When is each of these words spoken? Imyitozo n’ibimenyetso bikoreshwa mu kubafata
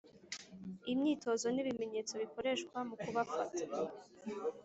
Imyitozo 0.91 1.45
n’ibimenyetso 1.51 2.13
bikoreshwa 2.21 2.77
mu 2.87 2.95
kubafata 3.03 3.63